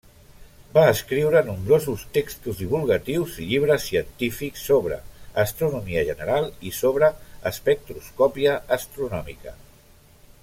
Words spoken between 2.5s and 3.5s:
divulgatius i